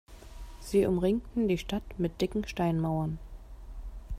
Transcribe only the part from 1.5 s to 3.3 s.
Stadt mit dicken Steinmauern.